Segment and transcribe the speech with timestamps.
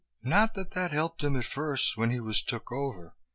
[0.23, 3.13] Not that that helped him at first, when he was took over.